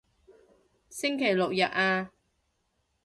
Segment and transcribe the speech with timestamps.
[0.89, 2.09] 星期六日啊